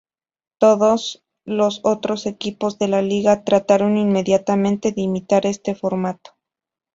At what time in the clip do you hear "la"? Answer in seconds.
2.89-3.03